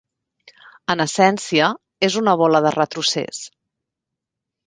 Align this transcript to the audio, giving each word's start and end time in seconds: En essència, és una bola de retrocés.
En 0.93 1.03
essència, 1.03 1.67
és 2.09 2.17
una 2.23 2.35
bola 2.43 2.61
de 2.67 2.71
retrocés. 2.79 3.43